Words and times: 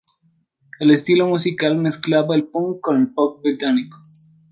El 0.79 0.89
estilo 0.89 1.27
musical 1.27 1.77
mezclaba 1.77 2.33
el 2.35 2.45
punk 2.47 2.81
con 2.81 2.97
el 2.99 3.13
pop 3.13 3.39
británico. 3.43 4.01